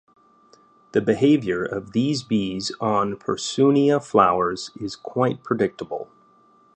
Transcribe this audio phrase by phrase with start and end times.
[0.93, 6.09] The behaviour of these bees on "Persoonia" flowers is quite predictable.